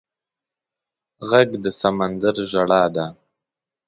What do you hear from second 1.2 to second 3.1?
غږ د سمندر ژړا ده